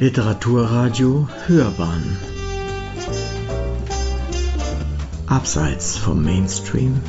Literaturradio 0.00 1.28
Hörbahn. 1.46 2.18
Abseits 5.28 5.96
vom 5.96 6.24
Mainstream. 6.24 7.00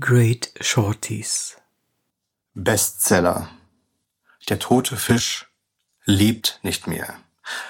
Great 0.00 0.54
Shorties. 0.58 1.58
Bestseller. 2.54 3.50
Der 4.48 4.58
tote 4.58 4.96
Fisch 4.96 5.46
lebt 6.06 6.60
nicht 6.62 6.86
mehr. 6.86 7.16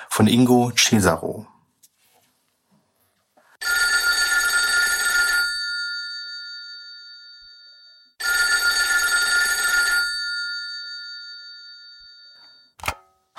Von 0.08 0.28
Ingo 0.28 0.70
Cesaro 0.76 1.48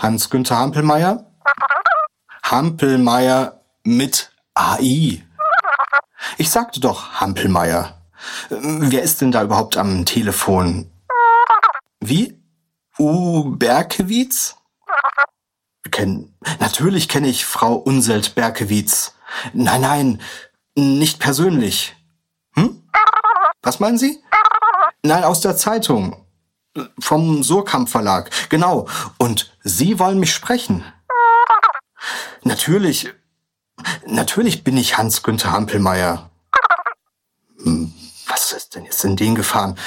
Hans-Günther 0.05 0.59
Hampelmeier. 0.59 1.25
Hampelmeier 2.43 3.61
mit 3.83 4.31
AI. 4.53 5.23
Ich 6.37 6.51
sagte 6.51 6.79
doch 6.79 7.19
Hampelmeier. 7.19 7.99
Wer 8.51 9.01
ist 9.01 9.21
denn 9.21 9.31
da 9.31 9.41
überhaupt 9.41 9.77
am 9.77 10.05
Telefon? 10.05 10.91
Wie? 12.01 12.39
U 12.99 13.55
Berkewitz? 13.57 14.57
Kenn, 15.89 16.37
natürlich 16.59 17.09
kenne 17.09 17.27
ich 17.27 17.43
Frau 17.47 17.73
Unselt 17.73 18.35
Berkewitz. 18.35 19.15
Nein, 19.53 19.81
nein, 19.81 20.21
nicht 20.75 21.19
persönlich. 21.19 21.95
Hm? 22.53 22.87
Was 23.63 23.79
meinen 23.79 23.97
Sie? 23.97 24.23
Nein, 25.01 25.23
aus 25.23 25.41
der 25.41 25.57
Zeitung 25.57 26.24
vom 26.99 27.43
Surkamp 27.43 27.89
Verlag. 27.89 28.29
Genau. 28.49 28.87
Und 29.17 29.55
Sie 29.63 29.99
wollen 29.99 30.19
mich 30.19 30.33
sprechen. 30.33 30.83
Natürlich, 32.43 33.13
natürlich 34.05 34.63
bin 34.63 34.77
ich 34.77 34.97
Hans-Günther 34.97 35.51
Hampelmeier. 35.51 36.29
Hm, 37.63 37.93
was 38.27 38.51
ist 38.51 38.75
denn 38.75 38.85
jetzt 38.85 39.03
in 39.03 39.15
den 39.15 39.35
gefahren? 39.35 39.77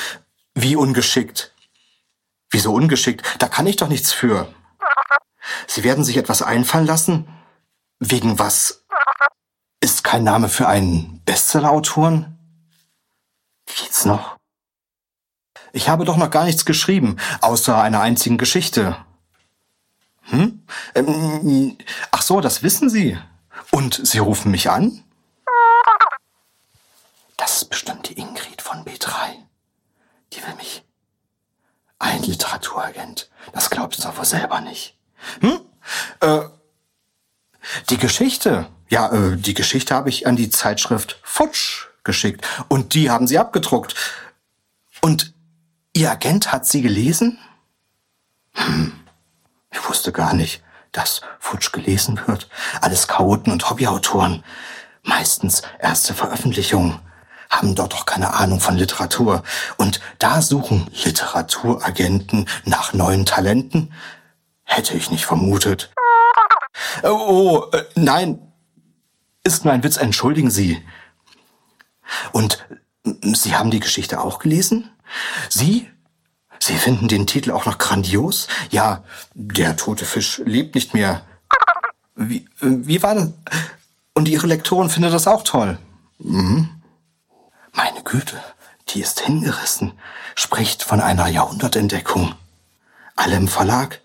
Wie 0.55 0.77
ungeschickt. 0.77 1.55
Wieso 2.51 2.73
ungeschickt? 2.73 3.25
Da 3.39 3.49
kann 3.49 3.67
ich 3.67 3.77
doch 3.77 3.89
nichts 3.89 4.13
für. 4.13 4.53
Sie 5.67 5.85
werden 5.85 6.05
sich 6.05 6.17
etwas 6.17 6.43
einfallen 6.43 6.87
lassen? 6.87 7.29
Wegen 8.01 8.39
was? 8.39 8.85
Ist 9.81 10.03
kein 10.03 10.25
Name 10.25 10.49
für 10.49 10.67
einen 10.67 11.23
Bestsellerautoren? 11.25 12.39
Geht's 13.67 14.05
noch? 14.05 14.38
Ich 15.73 15.89
habe 15.89 16.05
doch 16.05 16.17
noch 16.17 16.31
gar 16.31 16.45
nichts 16.45 16.65
geschrieben, 16.65 17.17
außer 17.41 17.81
einer 17.81 18.01
einzigen 18.01 18.39
Geschichte. 18.39 18.97
Hm? 20.23 20.63
Ähm, 20.95 21.79
ach 22.11 22.23
so, 22.23 22.41
das 22.41 22.63
wissen 22.63 22.91
Sie. 22.91 23.19
Und 23.71 24.07
Sie 24.07 24.19
rufen 24.19 24.51
mich 24.51 24.71
an? 24.71 25.05
Das 27.37 27.57
ist 27.57 27.71
bestimmt 27.71 28.09
die 28.09 28.19
Ingrid 28.19 28.63
von 28.63 28.85
B3. 28.85 29.09
Die 30.33 30.43
will 30.43 30.55
mich. 30.57 30.85
Ein 31.99 32.23
Literaturagent. 32.23 33.31
Das 33.53 33.71
glaubst 33.71 34.05
du 34.05 34.17
wohl 34.17 34.25
selber 34.25 34.61
nicht. 34.61 34.97
Hm? 35.41 35.61
Äh, 36.21 36.41
die 37.91 37.99
Geschichte. 37.99 38.69
Ja, 38.89 39.11
äh, 39.13 39.37
die 39.37 39.55
Geschichte 39.55 39.95
habe 39.95 40.09
ich 40.09 40.27
an 40.27 40.37
die 40.37 40.51
Zeitschrift 40.51 41.19
Futsch 41.23 41.87
geschickt. 42.05 42.47
Und 42.69 42.95
die 42.95 43.11
haben 43.11 43.27
sie 43.27 43.39
abgedruckt. 43.39 43.95
Und 45.01 45.35
Ihr 45.99 46.13
Agent 46.13 46.53
hat 46.53 46.65
sie 46.65 46.81
gelesen? 46.81 47.41
Hm, 48.53 48.93
ich 49.73 49.89
wusste 49.89 50.13
gar 50.13 50.33
nicht, 50.33 50.63
dass 50.93 51.23
Futsch 51.41 51.73
gelesen 51.73 52.21
wird. 52.27 52.49
Alles 52.81 53.09
Chaoten 53.09 53.53
und 53.53 53.69
Hobbyautoren. 53.69 54.45
Meistens 55.03 55.63
erste 55.81 56.15
Veröffentlichungen. 56.15 57.01
Haben 57.51 57.75
dort 57.75 57.95
doch 57.95 58.07
keine 58.07 58.35
Ahnung 58.35 58.61
von 58.61 58.77
Literatur. 58.77 59.43
Und 59.77 60.01
da 60.21 60.41
suchen 60.41 60.87
Literaturagenten 61.03 62.49
nach 62.65 62.93
neuen 62.93 63.27
Talenten? 63.27 63.93
Hätte 64.63 64.95
ich 64.95 65.11
nicht 65.11 65.27
vermutet. 65.27 65.93
Oh, 67.03 67.09
oh 67.09 67.71
äh, 67.73 67.83
nein. 67.97 68.39
Ist 69.43 69.65
nur 69.65 69.75
ein 69.75 69.83
Witz, 69.83 69.97
entschuldigen 69.97 70.53
Sie. 70.53 70.81
Und 72.31 72.65
Sie 73.03 73.57
haben 73.57 73.73
die 73.73 73.81
Geschichte 73.81 74.21
auch 74.21 74.39
gelesen? 74.39 74.93
Sie? 75.49 75.91
Sie 76.61 76.77
finden 76.77 77.09
den 77.09 77.27
Titel 77.27 77.53
auch 77.53 77.67
noch 77.67 77.79
grandios? 77.79 78.49
Ja, 78.71 79.05
der 79.35 79.77
tote 79.77 80.05
Fisch 80.05 80.43
lebt 80.45 80.75
nicht 80.75 80.95
mehr. 80.95 81.23
Wie, 82.15 82.49
wie 82.61 83.03
war 83.03 83.15
das? 83.15 83.33
Und 84.15 84.29
Ihre 84.29 84.49
Lektorin 84.49 84.91
findet 84.91 85.13
das 85.13 85.29
auch 85.29 85.45
toll. 85.45 85.79
Mhm. 86.19 86.69
Meine 87.73 88.03
Güte, 88.03 88.43
die 88.89 89.01
ist 89.01 89.21
hingerissen, 89.21 89.93
spricht 90.35 90.83
von 90.83 91.01
einer 91.01 91.29
Jahrhundertentdeckung. 91.29 92.35
Alle 93.15 93.37
im 93.37 93.49
Verlag? 93.49 94.01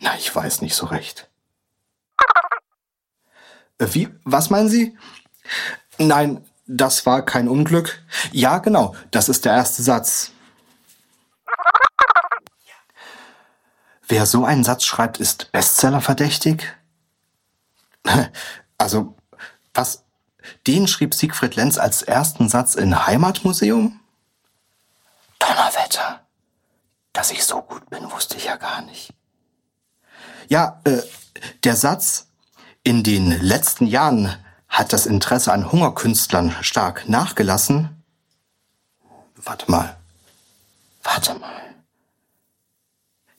Na, 0.00 0.16
ich 0.16 0.34
weiß 0.34 0.62
nicht 0.62 0.74
so 0.74 0.86
recht. 0.86 1.28
Wie, 3.78 4.08
was 4.24 4.48
meinen 4.48 4.68
Sie? 4.70 4.96
Nein, 5.98 6.44
das 6.66 7.06
war 7.06 7.24
kein 7.24 7.48
Unglück. 7.48 8.02
Ja, 8.32 8.58
genau, 8.58 8.94
das 9.10 9.28
ist 9.28 9.44
der 9.44 9.52
erste 9.52 9.82
Satz. 9.82 10.32
Wer 14.08 14.26
so 14.26 14.44
einen 14.44 14.64
Satz 14.64 14.84
schreibt, 14.84 15.18
ist 15.18 15.50
Bestsellerverdächtig? 15.52 16.64
Also, 18.78 19.16
was? 19.72 20.04
Den 20.66 20.86
schrieb 20.86 21.14
Siegfried 21.14 21.56
Lenz 21.56 21.78
als 21.78 22.02
ersten 22.02 22.50
Satz 22.50 22.74
in 22.74 23.06
Heimatmuseum? 23.06 23.98
Donnerwetter. 25.38 26.20
Dass 27.14 27.30
ich 27.30 27.42
so 27.42 27.62
gut 27.62 27.88
bin, 27.88 28.10
wusste 28.12 28.36
ich 28.36 28.44
ja 28.44 28.56
gar 28.56 28.82
nicht. 28.82 29.14
Ja, 30.48 30.82
äh, 30.84 31.00
der 31.64 31.74
Satz, 31.74 32.26
in 32.82 33.02
den 33.02 33.30
letzten 33.40 33.86
Jahren 33.86 34.36
hat 34.76 34.92
das 34.92 35.06
Interesse 35.06 35.54
an 35.54 35.72
Hungerkünstlern 35.72 36.54
stark 36.60 37.08
nachgelassen. 37.08 38.04
Warte 39.36 39.70
mal. 39.70 39.96
Warte 41.02 41.34
mal. 41.36 41.62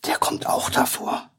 Der 0.07 0.17
kommt 0.17 0.47
auch 0.47 0.71
davor. 0.71 1.29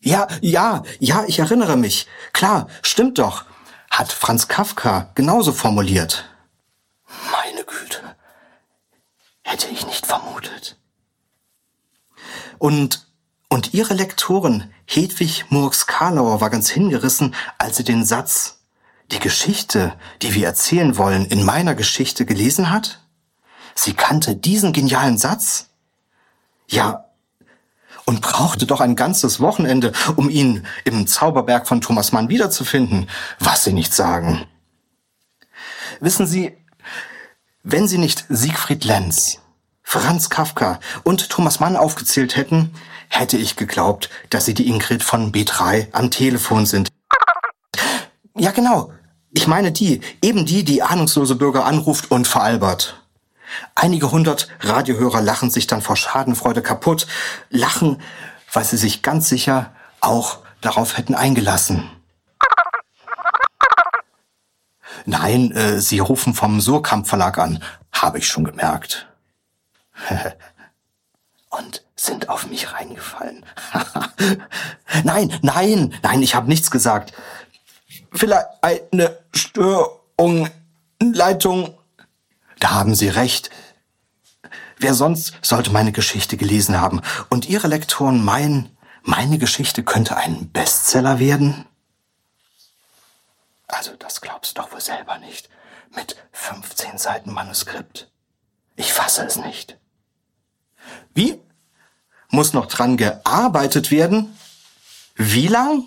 Ja, 0.00 0.26
ja, 0.40 0.82
ja, 0.98 1.24
ich 1.28 1.38
erinnere 1.38 1.76
mich. 1.76 2.08
Klar, 2.32 2.66
stimmt 2.82 3.18
doch. 3.20 3.44
Hat 3.90 4.10
Franz 4.10 4.48
Kafka 4.48 5.12
genauso 5.14 5.52
formuliert. 5.52 6.28
Meine 7.30 7.64
Güte. 7.64 8.16
Hätte 9.42 9.68
ich 9.68 9.86
nicht 9.86 10.04
vermutet. 10.04 10.76
Und, 12.58 13.06
und 13.48 13.72
ihre 13.72 13.94
Lektorin 13.94 14.74
Hedwig 14.90 15.44
Murks-Karlauer 15.50 16.40
war 16.40 16.48
ganz 16.48 16.70
hingerissen, 16.70 17.34
als 17.58 17.76
sie 17.76 17.84
den 17.84 18.06
Satz, 18.06 18.60
die 19.12 19.18
Geschichte, 19.18 19.92
die 20.22 20.34
wir 20.34 20.46
erzählen 20.46 20.96
wollen, 20.96 21.26
in 21.26 21.44
meiner 21.44 21.74
Geschichte 21.74 22.24
gelesen 22.24 22.70
hat? 22.70 23.00
Sie 23.74 23.92
kannte 23.92 24.34
diesen 24.34 24.72
genialen 24.72 25.18
Satz? 25.18 25.68
Ja, 26.68 27.04
und 28.06 28.22
brauchte 28.22 28.64
doch 28.64 28.80
ein 28.80 28.96
ganzes 28.96 29.40
Wochenende, 29.40 29.92
um 30.16 30.30
ihn 30.30 30.66
im 30.84 31.06
Zauberberg 31.06 31.68
von 31.68 31.82
Thomas 31.82 32.12
Mann 32.12 32.30
wiederzufinden, 32.30 33.10
was 33.38 33.64
Sie 33.64 33.74
nicht 33.74 33.92
sagen. 33.92 34.46
Wissen 36.00 36.26
Sie, 36.26 36.56
wenn 37.62 37.86
Sie 37.86 37.98
nicht 37.98 38.24
Siegfried 38.30 38.86
Lenz, 38.86 39.40
Franz 39.90 40.28
Kafka 40.28 40.80
und 41.02 41.30
Thomas 41.30 41.60
Mann 41.60 41.74
aufgezählt 41.74 42.36
hätten, 42.36 42.74
hätte 43.08 43.38
ich 43.38 43.56
geglaubt, 43.56 44.10
dass 44.28 44.44
Sie 44.44 44.52
die 44.52 44.68
Ingrid 44.68 45.02
von 45.02 45.32
B3 45.32 45.94
am 45.94 46.10
Telefon 46.10 46.66
sind. 46.66 46.90
Ja, 48.36 48.50
genau. 48.50 48.92
Ich 49.32 49.46
meine 49.46 49.72
die, 49.72 50.02
eben 50.20 50.44
die, 50.44 50.62
die 50.62 50.82
ahnungslose 50.82 51.36
Bürger 51.36 51.64
anruft 51.64 52.10
und 52.10 52.28
veralbert. 52.28 53.02
Einige 53.74 54.12
hundert 54.12 54.48
Radiohörer 54.60 55.22
lachen 55.22 55.50
sich 55.50 55.66
dann 55.66 55.80
vor 55.80 55.96
Schadenfreude 55.96 56.60
kaputt, 56.60 57.06
lachen, 57.48 58.02
weil 58.52 58.64
sie 58.64 58.76
sich 58.76 59.00
ganz 59.00 59.30
sicher 59.30 59.72
auch 60.02 60.40
darauf 60.60 60.98
hätten 60.98 61.14
eingelassen. 61.14 61.88
Nein, 65.06 65.50
äh, 65.52 65.80
sie 65.80 66.00
rufen 66.00 66.34
vom 66.34 66.60
Surkamp 66.60 67.08
Verlag 67.08 67.38
an, 67.38 67.62
habe 67.90 68.18
ich 68.18 68.28
schon 68.28 68.44
gemerkt. 68.44 69.08
Und 71.50 71.84
sind 71.96 72.28
auf 72.28 72.46
mich 72.46 72.72
reingefallen. 72.72 73.44
nein, 75.04 75.38
nein, 75.42 75.94
nein, 76.02 76.22
ich 76.22 76.34
habe 76.34 76.48
nichts 76.48 76.70
gesagt. 76.70 77.12
Vielleicht 78.12 78.46
eine 78.62 79.18
Störung, 79.32 80.50
Leitung 81.00 81.78
da 82.60 82.70
haben 82.70 82.94
Sie 82.94 83.08
recht. 83.08 83.50
wer 84.78 84.94
sonst 84.94 85.34
sollte 85.42 85.70
meine 85.70 85.92
Geschichte 85.92 86.36
gelesen 86.36 86.80
haben? 86.80 87.02
Und 87.28 87.48
Ihre 87.48 87.68
Lektoren 87.68 88.24
meinen, 88.24 88.76
meine 89.02 89.38
Geschichte 89.38 89.82
könnte 89.82 90.16
ein 90.16 90.50
Bestseller 90.50 91.18
werden? 91.18 91.66
Also 93.66 93.94
das 93.96 94.20
glaubst 94.20 94.56
du 94.56 94.62
doch 94.62 94.72
wohl 94.72 94.80
selber 94.80 95.18
nicht. 95.18 95.48
Mit 95.94 96.16
15 96.32 96.98
Seiten 96.98 97.32
Manuskript. 97.32 98.10
Ich 98.76 98.92
fasse 98.92 99.24
es 99.24 99.36
nicht. 99.36 99.78
Wie? 101.14 101.40
Muss 102.30 102.52
noch 102.52 102.66
dran 102.66 102.96
gearbeitet 102.96 103.90
werden? 103.90 104.36
Wie 105.16 105.48
lang? 105.48 105.84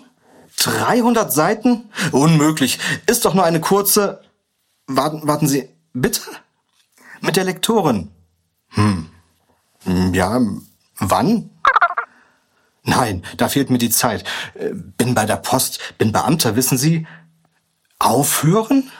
300 0.56 1.32
Seiten? 1.32 1.90
Unmöglich. 2.12 2.78
Ist 3.06 3.24
doch 3.24 3.34
nur 3.34 3.44
eine 3.44 3.60
kurze... 3.60 4.22
Warten, 4.86 5.26
warten 5.26 5.48
Sie, 5.48 5.68
bitte? 5.92 6.20
Mit 7.20 7.36
der 7.36 7.44
Lektorin. 7.44 8.10
Hm. 8.70 9.08
Ja, 10.12 10.40
wann? 10.98 11.50
Nein, 12.84 13.24
da 13.36 13.48
fehlt 13.48 13.70
mir 13.70 13.78
die 13.78 13.90
Zeit. 13.90 14.24
Äh, 14.54 14.70
bin 14.72 15.14
bei 15.14 15.24
der 15.24 15.36
Post, 15.36 15.94
bin 15.98 16.12
Beamter, 16.12 16.56
wissen 16.56 16.78
Sie? 16.78 17.06
Aufhören? 17.98 18.90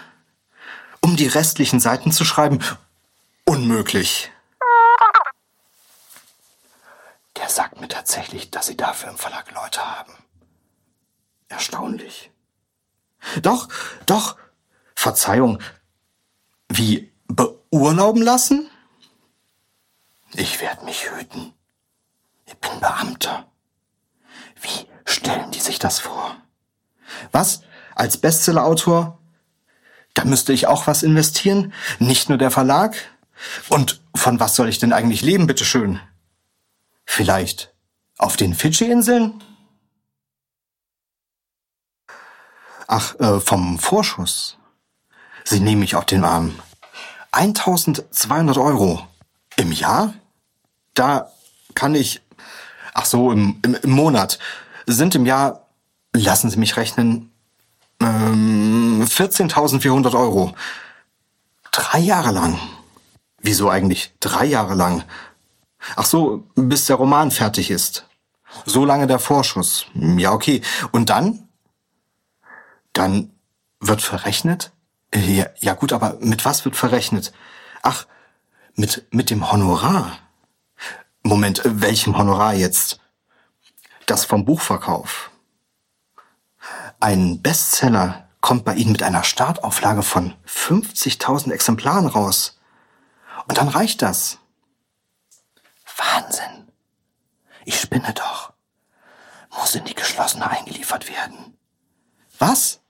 Um 1.01 1.17
die 1.17 1.27
restlichen 1.27 1.81
Seiten 1.81 2.13
zu 2.13 2.25
schreiben? 2.25 2.61
Unmöglich. 3.45 4.32
Der 7.53 7.65
sagt 7.65 7.83
mir 7.83 7.89
tatsächlich, 7.89 8.51
dass 8.51 8.65
Sie 8.65 8.79
dafür 8.79 9.11
im 9.11 9.19
Verlag 9.19 9.53
Leute 9.53 9.85
haben. 9.85 10.15
Erstaunlich. 11.49 12.31
Doch, 13.43 13.69
doch. 14.07 14.39
Verzeihung. 14.95 15.59
Wie 16.71 17.13
beurlauben 17.29 18.23
lassen? 18.23 18.71
Ich 20.33 20.63
werde 20.63 20.87
mich 20.87 21.11
hüten. 21.11 21.53
Ich 22.47 22.57
bin 22.57 22.81
Beamter. 22.81 23.47
Wie 24.63 24.89
stellen 25.05 25.51
die 25.51 25.61
sich 25.61 25.79
das 25.79 25.99
vor? 25.99 26.35
Was? 27.33 27.65
Als 27.95 28.17
Bestsellerautor? 28.17 29.19
Da 30.15 30.25
müsste 30.25 30.55
ich 30.55 30.69
auch 30.69 30.87
was 30.87 31.03
investieren? 31.03 31.75
Nicht 31.99 32.31
nur 32.31 32.39
der 32.39 32.51
Verlag? 32.51 32.97
Und 33.69 34.01
von 34.15 34.41
was 34.41 34.57
soll 34.57 34.71
ich 34.71 34.79
denn 34.79 34.95
eigentlich 34.95 35.21
leben, 35.21 35.47
bitteschön? 35.47 36.01
Vielleicht 37.05 37.75
auf 38.19 38.37
den 38.37 38.55
Fidschi-Inseln? 38.55 39.43
Ach, 42.87 43.19
äh, 43.21 43.41
vom 43.41 43.79
Vorschuss. 43.79 44.59
Sie 45.45 45.61
nehmen 45.61 45.81
mich 45.81 45.97
auf 45.97 46.05
den 46.05 46.25
Arm. 46.25 46.59
1200 47.33 48.59
Euro 48.59 49.07
im 49.57 49.73
Jahr? 49.73 50.15
Da 50.95 51.33
kann 51.75 51.95
ich, 51.95 52.21
ach 52.93 53.07
so, 53.07 53.33
im, 53.33 53.59
im, 53.65 53.75
im 53.75 53.91
Monat, 53.91 54.39
sind 54.87 55.15
im 55.15 55.27
Jahr, 55.27 55.67
lassen 56.13 56.51
Sie 56.51 56.59
mich 56.59 56.77
rechnen, 56.77 57.33
ähm, 58.01 59.03
14.400 59.03 60.15
Euro. 60.15 60.55
Drei 61.71 61.99
Jahre 61.99 62.33
lang. 62.33 62.59
Wieso 63.39 63.71
eigentlich 63.71 64.13
drei 64.21 64.45
Jahre 64.45 64.75
lang? 64.75 65.05
Ach 65.97 66.05
so, 66.05 66.45
bis 66.55 66.87
der 66.87 66.97
Roman 66.97 67.31
fertig 67.31 67.71
ist. 67.71 68.07
So 68.65 68.85
lange 68.85 69.07
der 69.07 69.19
Vorschuss. 69.19 69.87
Ja, 69.95 70.33
okay. 70.33 70.63
Und 70.91 71.11
dann? 71.11 71.49
Dann 72.93 73.33
wird 73.81 74.03
verrechnet? 74.03 74.73
Ja, 75.15 75.47
ja 75.59 75.75
gut, 75.75 75.93
aber 75.93 76.17
mit 76.21 76.45
was 76.45 76.65
wird 76.65 76.77
verrechnet? 76.77 77.33
Ach, 77.83 78.07
mit, 78.75 79.07
mit 79.13 79.31
dem 79.31 79.51
Honorar. 79.51 80.19
Moment, 81.23 81.63
welchem 81.65 82.17
Honorar 82.17 82.55
jetzt? 82.55 83.01
Das 84.07 84.25
vom 84.25 84.45
Buchverkauf. 84.45 85.31
Ein 87.01 87.43
Bestseller 87.43 88.29
kommt 88.41 88.65
bei 88.65 88.75
Ihnen 88.75 88.93
mit 88.93 89.03
einer 89.03 89.25
Startauflage 89.25 90.03
von 90.03 90.35
50.000 90.47 91.53
Exemplaren 91.53 92.07
raus. 92.07 92.59
Und 93.49 93.59
dann 93.59 93.69
reicht 93.69 94.03
das. 94.03 94.39
Wahnsinn. 95.97 96.71
Ich 97.65 97.81
spinne 97.81 98.13
doch. 98.15 98.53
Muss 99.51 99.75
in 99.75 99.85
die 99.85 99.95
geschlossene 99.95 100.49
eingeliefert 100.49 101.09
werden. 101.09 101.57
Was? 102.39 102.81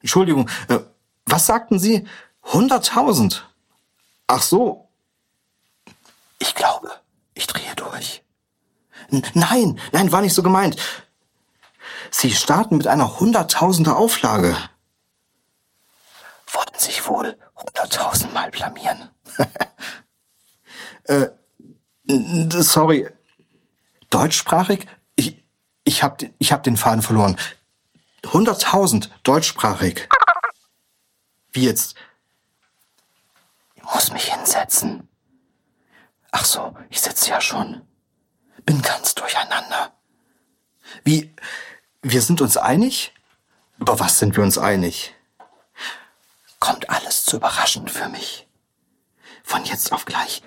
Entschuldigung, 0.00 0.48
äh, 0.68 0.78
was 1.26 1.46
sagten 1.46 1.78
Sie? 1.78 2.06
100.000? 2.44 3.42
Ach 4.26 4.42
so. 4.42 4.88
Ich 6.38 6.54
glaube, 6.54 6.90
ich 7.34 7.46
drehe 7.46 7.74
durch. 7.74 8.22
N 9.10 9.22
nein, 9.34 9.80
nein, 9.92 10.12
war 10.12 10.20
nicht 10.20 10.34
so 10.34 10.42
gemeint. 10.42 10.76
Sie 12.10 12.30
starten 12.30 12.76
mit 12.76 12.86
einer 12.86 13.20
hunderttausender 13.20 13.96
Auflage. 13.96 14.56
Wollten 16.52 16.78
sich 16.78 17.06
wohl 17.06 17.36
hunderttausendmal 17.56 18.50
blamieren. 18.50 19.10
äh, 21.04 21.28
sorry. 22.08 23.08
Deutschsprachig? 24.10 24.86
Ich, 25.16 25.42
ich 25.84 26.02
hab, 26.02 26.22
ich 26.38 26.52
hab 26.52 26.62
den 26.62 26.76
Faden 26.76 27.02
verloren. 27.02 27.36
Hunderttausend 28.26 29.10
deutschsprachig. 29.22 30.08
Wie 31.52 31.64
jetzt? 31.64 31.94
Ich 33.74 33.82
muss 33.82 34.12
mich 34.12 34.32
hinsetzen. 34.32 35.08
Ach 36.30 36.44
so, 36.44 36.76
ich 36.90 37.00
sitze 37.00 37.30
ja 37.30 37.40
schon. 37.40 37.82
Bin 38.64 38.82
ganz 38.82 39.14
durcheinander. 39.14 39.92
Wie, 41.04 41.34
wir 42.02 42.22
sind 42.22 42.40
uns 42.40 42.56
einig? 42.56 43.12
Über 43.78 43.98
was 44.00 44.18
sind 44.18 44.36
wir 44.36 44.42
uns 44.42 44.58
einig? 44.58 45.14
Kommt 46.58 46.90
alles 46.90 47.24
zu 47.24 47.36
überraschend 47.36 47.90
für 47.90 48.08
mich. 48.08 48.46
Von 49.44 49.64
jetzt 49.64 49.92
auf 49.92 50.04
gleich 50.04 50.42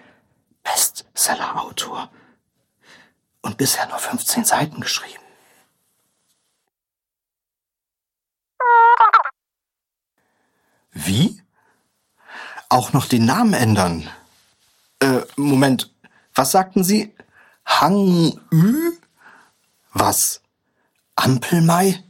Bestseller-Autor. 0.63 2.09
Und 3.41 3.57
bisher 3.57 3.87
nur 3.87 3.97
15 3.97 4.45
Seiten 4.45 4.81
geschrieben. 4.81 5.23
Wie? 10.91 11.41
Auch 12.69 12.93
noch 12.93 13.05
den 13.05 13.25
Namen 13.25 13.53
ändern? 13.53 14.09
Äh, 14.99 15.21
Moment, 15.35 15.91
was 16.35 16.51
sagten 16.51 16.83
Sie? 16.83 17.13
Hang 17.65 18.39
Ü? 18.51 18.91
Was? 19.93 20.41
Ampelmai? 21.15 22.03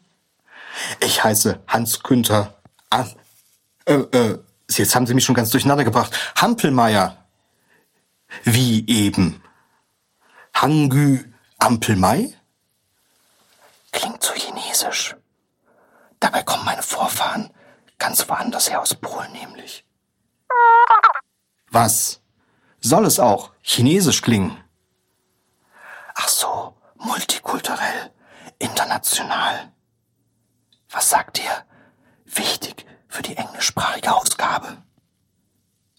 Ich 1.00 1.24
heiße 1.24 1.62
Hans 1.68 2.02
Günther. 2.04 2.54
Ah, 2.90 3.06
äh, 3.86 3.94
äh, 3.94 4.40
jetzt 4.70 4.96
haben 4.96 5.08
Sie 5.08 5.14
mich 5.14 5.26
schon 5.26 5.36
ganz 5.36 5.50
durcheinander 5.50 5.84
gebracht. 5.84 6.18
Hampelmeier. 6.36 7.21
Wie 8.44 8.88
eben? 8.88 9.44
Hangü 10.54 11.32
Ampelmai? 11.58 12.34
Klingt 13.92 14.24
so 14.24 14.34
chinesisch. 14.34 15.16
Dabei 16.20 16.44
kommen 16.44 16.66
meine 16.66 16.84
Vorfahren 16.84 17.52
ganz 17.98 18.28
woanders 18.28 18.70
her 18.70 18.82
aus 18.82 18.96
Polen 18.96 19.32
nämlich. 19.32 19.86
Was? 21.70 22.22
Soll 22.80 23.06
es 23.06 23.20
auch 23.20 23.52
chinesisch 23.62 24.22
klingen? 24.22 24.58
Ach 26.16 26.28
so, 26.28 26.76
multikulturell, 26.96 28.12
international. 28.60 29.72
Was 30.90 31.10
sagt 31.10 31.40
ihr? 31.40 31.66
Wichtig 32.26 32.86
für 33.08 33.22
die 33.22 33.38
englischsprachige 33.38 34.14
Ausgabe. 34.14 34.78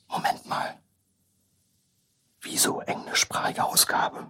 Moment 0.09 0.45
mal. 0.47 0.82
Wieso 2.43 2.81
englischsprachige 2.81 3.65
Ausgabe? 3.65 4.27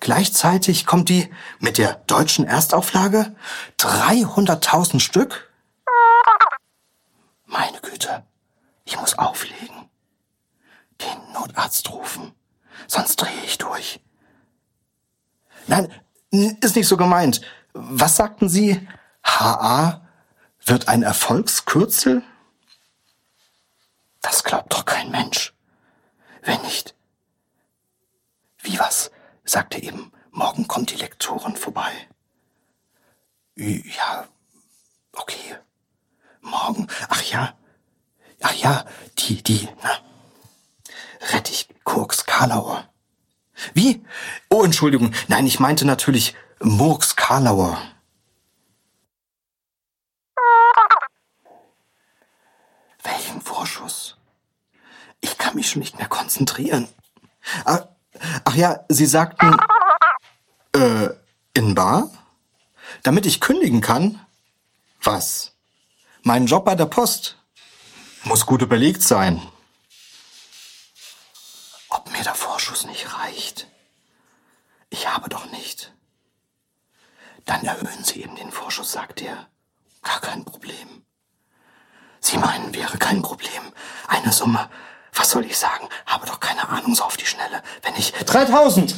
Gleichzeitig 0.00 0.86
kommt 0.86 1.08
die 1.08 1.32
mit 1.58 1.78
der 1.78 1.94
deutschen 2.06 2.46
Erstauflage 2.46 3.34
300.000 3.78 5.00
Stück? 5.00 5.50
Meine 7.46 7.80
Güte, 7.80 8.26
ich 8.84 8.98
muss 8.98 9.18
auflegen. 9.18 9.88
Den 11.00 11.32
Notarzt 11.32 11.90
rufen, 11.90 12.34
sonst 12.86 13.16
drehe 13.16 13.44
ich 13.44 13.56
durch. 13.56 14.00
Nein, 15.66 15.92
ist 16.30 16.76
nicht 16.76 16.88
so 16.88 16.96
gemeint. 16.96 17.40
Was 17.72 18.16
sagten 18.16 18.48
Sie? 18.48 18.86
HA 19.22 20.06
wird 20.64 20.88
ein 20.88 21.02
Erfolgskürzel? 21.02 22.22
Das 24.20 24.44
glaubt 24.44 24.72
doch 24.72 24.84
kein 24.84 25.10
Mensch. 25.10 25.54
Wenn 26.48 26.62
nicht. 26.62 26.94
Wie 28.62 28.78
was? 28.78 29.10
sagte 29.44 29.82
eben, 29.82 30.12
morgen 30.30 30.66
kommt 30.66 30.90
die 30.90 30.96
Lektorin 30.96 31.56
vorbei. 31.56 31.92
Ja, 33.54 34.26
okay. 35.12 35.56
Morgen. 36.40 36.86
Ach 37.10 37.22
ja. 37.24 37.54
Ach 38.40 38.54
ja, 38.54 38.86
die, 39.18 39.42
die, 39.42 39.68
na. 39.82 39.90
Rettig 41.34 41.68
Koks 41.84 42.24
Karlauer. 42.24 42.88
Wie? 43.74 44.02
Oh, 44.48 44.64
Entschuldigung. 44.64 45.12
Nein, 45.26 45.46
ich 45.46 45.60
meinte 45.60 45.84
natürlich 45.84 46.34
Murks 46.60 47.14
Karlauer. 47.14 47.78
Welchen 53.02 53.42
Vorschuss? 53.42 54.16
Ich 55.20 55.36
kann 55.38 55.54
mich 55.54 55.70
schon 55.70 55.80
nicht 55.80 55.98
mehr 55.98 56.08
konzentrieren. 56.08 56.88
Ach, 57.64 57.86
ach 58.44 58.54
ja, 58.54 58.84
Sie 58.88 59.06
sagten, 59.06 59.56
äh, 60.74 61.08
in 61.54 61.74
Bar? 61.74 62.10
Damit 63.02 63.26
ich 63.26 63.40
kündigen 63.40 63.80
kann? 63.80 64.24
Was? 65.02 65.52
Mein 66.22 66.46
Job 66.46 66.64
bei 66.64 66.74
der 66.74 66.86
Post? 66.86 67.36
Muss 68.24 68.46
gut 68.46 68.62
überlegt 68.62 69.02
sein. 69.02 69.40
Ob 71.88 72.10
mir 72.10 72.22
der 72.22 72.34
Vorschuss 72.34 72.86
nicht 72.86 73.18
reicht? 73.18 73.68
Ich 74.90 75.08
habe 75.08 75.28
doch 75.28 75.50
nicht. 75.52 75.92
Dann 77.44 77.64
erhöhen 77.64 78.04
Sie 78.04 78.22
eben 78.22 78.36
den 78.36 78.50
Vorschuss, 78.50 78.92
sagt 78.92 79.22
er. 79.22 79.48
Gar 80.02 80.20
kein 80.20 80.44
Problem. 80.44 81.04
Sie 82.20 82.36
meinen, 82.38 82.74
wäre 82.74 82.98
kein 82.98 83.22
Problem. 83.22 83.62
Eine 84.06 84.32
Summe, 84.32 84.68
was 85.12 85.30
soll 85.30 85.44
ich 85.44 85.58
sagen, 85.58 85.88
habe 86.06 86.26
doch 86.26 86.40
keine 86.40 86.68
Ahnung 86.68 86.94
so 86.94 87.04
auf 87.04 87.16
die 87.16 87.26
Schnelle. 87.26 87.62
Wenn 87.82 87.94
ich... 87.96 88.12
3000! 88.12 88.94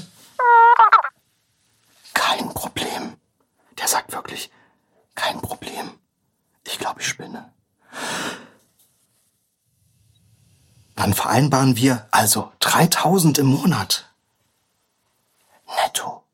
Kein 2.14 2.52
Problem. 2.55 3.17
Der 3.79 3.88
sagt 3.88 4.12
wirklich, 4.12 4.50
kein 5.14 5.40
Problem. 5.40 5.99
Ich 6.67 6.79
glaube, 6.79 7.00
ich 7.00 7.09
spinne. 7.09 7.52
Dann 10.97 11.14
vereinbaren 11.14 11.76
wir 11.76 12.07
also 12.11 12.52
3000 12.61 13.38
im 13.38 13.47
Monat. 13.47 14.11
Netto 15.83 16.25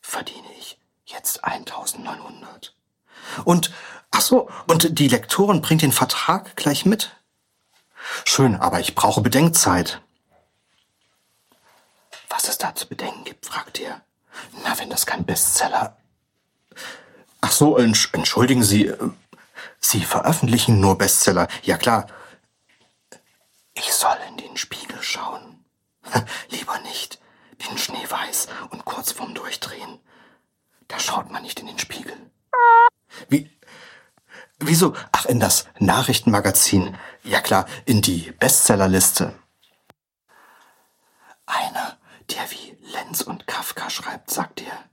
verdiene 0.00 0.46
ich 0.58 0.78
jetzt 1.06 1.42
1900. 1.42 2.74
Und, 3.44 3.72
ach 4.10 4.20
so, 4.20 4.50
und 4.66 4.98
die 4.98 5.08
Lektorin 5.08 5.62
bringt 5.62 5.82
den 5.82 5.92
Vertrag 5.92 6.54
gleich 6.56 6.84
mit. 6.84 7.16
Schön, 8.24 8.56
aber 8.56 8.80
ich 8.80 8.94
brauche 8.94 9.20
Bedenkzeit. 9.20 10.00
Was 12.28 12.48
es 12.48 12.58
da 12.58 12.74
zu 12.74 12.88
bedenken 12.88 13.24
gibt, 13.24 13.46
fragt 13.46 13.78
ihr. 13.78 14.00
Na, 14.64 14.78
wenn 14.78 14.90
das 14.90 15.06
kein 15.06 15.24
Bestseller. 15.24 15.96
Ach 17.40 17.52
so, 17.52 17.76
entsch 17.76 18.12
entschuldigen 18.12 18.62
Sie, 18.62 18.86
äh, 18.88 19.10
Sie 19.80 20.04
veröffentlichen 20.04 20.80
nur 20.80 20.98
Bestseller. 20.98 21.48
Ja 21.62 21.76
klar. 21.76 22.06
Ich 23.74 23.92
soll 23.92 24.16
in 24.28 24.36
den 24.36 24.56
Spiegel 24.56 25.02
schauen. 25.02 25.64
Lieber 26.50 26.78
nicht. 26.80 27.20
Bin 27.58 27.78
schneeweiß 27.78 28.48
und 28.70 28.84
kurz 28.84 29.12
vorm 29.12 29.34
Durchdrehen. 29.34 30.00
Da 30.88 30.98
schaut 30.98 31.30
man 31.30 31.42
nicht 31.42 31.60
in 31.60 31.66
den 31.66 31.78
Spiegel. 31.78 32.16
Wie? 33.28 33.50
Wieso? 34.66 34.94
Ach, 35.12 35.26
in 35.26 35.40
das 35.40 35.66
Nachrichtenmagazin. 35.78 36.96
Ja 37.22 37.40
klar, 37.40 37.66
in 37.84 38.00
die 38.00 38.32
Bestsellerliste. 38.32 39.34
Einer, 41.44 41.98
der 42.30 42.50
wie 42.50 42.76
Lenz 42.92 43.20
und 43.20 43.46
Kafka 43.46 43.90
schreibt, 43.90 44.30
sagt 44.30 44.62
er. 44.62 44.84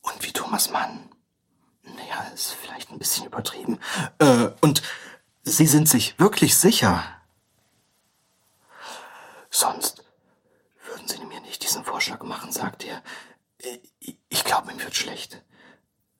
Und 0.00 0.24
wie 0.24 0.32
Thomas 0.32 0.70
Mann. 0.70 1.10
Naja, 1.82 2.30
ist 2.32 2.52
vielleicht 2.52 2.90
ein 2.90 2.98
bisschen 2.98 3.26
übertrieben. 3.26 3.78
Äh, 4.18 4.48
und 4.62 4.82
Sie 5.42 5.66
sind 5.66 5.86
sich 5.86 6.18
wirklich 6.18 6.56
sicher? 6.56 7.04
Sonst 9.50 10.02
würden 10.86 11.06
Sie 11.06 11.22
mir 11.26 11.40
nicht 11.42 11.62
diesen 11.62 11.84
Vorschlag 11.84 12.22
machen, 12.22 12.50
sagt 12.50 12.84
er. 12.84 13.02
Ich 14.30 14.44
glaube, 14.44 14.72
ihm 14.72 14.80
wird 14.80 14.96
schlecht. 14.96 15.42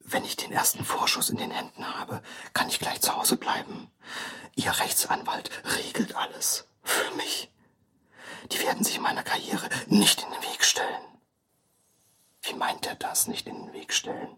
Wenn 0.04 0.24
ich 0.24 0.36
den 0.36 0.52
ersten 0.52 0.84
Vorschuss 0.84 1.30
in 1.30 1.38
den 1.38 1.50
Händen 1.50 1.98
habe, 1.98 2.22
kann 2.52 2.68
ich 2.68 2.78
gleich 2.78 3.00
zu 3.00 3.16
Hause 3.16 3.36
bleiben. 3.36 3.90
Ihr 4.54 4.70
Rechtsanwalt 4.70 5.50
regelt 5.76 6.14
alles. 6.14 6.68
Für 6.82 7.10
mich. 7.12 7.50
Die 8.52 8.60
werden 8.60 8.84
sich 8.84 9.00
meiner 9.00 9.22
Karriere 9.22 9.68
nicht 9.86 10.22
in 10.22 10.30
den 10.30 10.42
Weg 10.42 10.62
stellen. 10.62 11.02
Wie 12.42 12.52
meint 12.52 12.86
er 12.86 12.94
das, 12.96 13.26
nicht 13.26 13.46
in 13.46 13.54
den 13.54 13.72
Weg 13.72 13.94
stellen? 13.94 14.36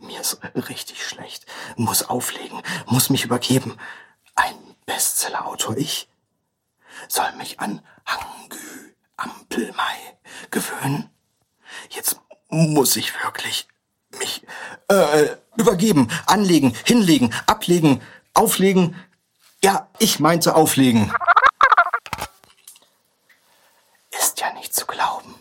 Mir 0.00 0.20
ist 0.20 0.40
richtig 0.54 1.06
schlecht. 1.06 1.46
Muss 1.76 2.02
auflegen, 2.02 2.60
muss 2.86 3.10
mich 3.10 3.24
übergeben. 3.24 3.78
Ein 4.34 4.56
Bestsellerautor, 4.86 5.76
ich, 5.76 6.08
soll 7.08 7.30
mich 7.36 7.60
an 7.60 7.86
Hangü 8.04 8.94
Ampelmai 9.16 10.18
gewöhnen. 10.50 11.10
Jetzt 11.90 12.20
muss 12.48 12.96
ich 12.96 13.22
wirklich 13.22 13.68
mich 14.18 14.46
äh, 14.88 15.36
übergeben, 15.56 16.08
anlegen, 16.26 16.74
hinlegen, 16.84 17.32
ablegen, 17.46 18.00
auflegen. 18.34 18.96
Ja, 19.62 19.88
ich 19.98 20.20
meinte 20.20 20.54
auflegen. 20.54 21.12
Ist 24.10 24.40
ja 24.40 24.52
nicht 24.54 24.74
zu 24.74 24.86
glauben. 24.86 25.34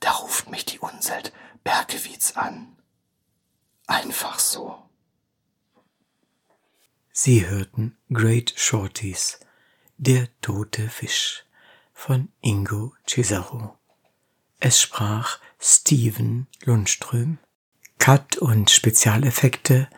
Da 0.00 0.12
ruft 0.12 0.50
mich 0.50 0.64
die 0.64 0.78
Unselt 0.78 1.32
Berkewitz 1.62 2.32
an. 2.36 2.76
Einfach 3.86 4.38
so. 4.38 4.82
Sie 7.12 7.46
hörten 7.46 7.96
Great 8.12 8.52
Shorties, 8.56 9.38
der 9.98 10.28
tote 10.40 10.88
Fisch 10.88 11.44
von 11.92 12.32
Ingo 12.40 12.92
Cesaro. 13.06 13.78
Es 14.58 14.80
sprach 14.80 15.38
Steven 15.66 16.46
Lundström. 16.66 17.38
Cut 17.98 18.36
und 18.36 18.68
Spezialeffekte 18.68 19.88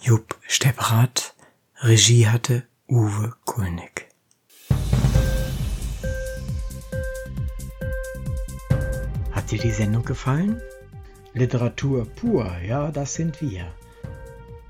Jupp 0.00 0.38
Stepperath. 0.46 1.34
Regie 1.80 2.28
hatte 2.28 2.62
Uwe 2.88 3.34
Kulnig. 3.44 4.06
Hat 9.32 9.50
dir 9.50 9.58
die 9.58 9.72
Sendung 9.72 10.04
gefallen? 10.04 10.62
Literatur 11.34 12.06
pur, 12.06 12.58
ja, 12.64 12.92
das 12.92 13.14
sind 13.14 13.40
wir. 13.40 13.66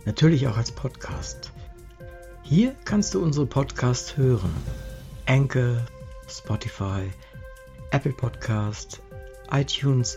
Natürlich 0.06 0.46
auch 0.46 0.56
als 0.56 0.72
Podcast. 0.72 1.52
Hier 2.42 2.74
kannst 2.86 3.12
du 3.12 3.22
unsere 3.22 3.44
Podcasts 3.44 4.16
hören. 4.16 4.54
Anchor, 5.26 5.84
Spotify, 6.26 7.12
Apple 7.90 8.14
Podcast, 8.14 9.02
iTunes, 9.50 10.16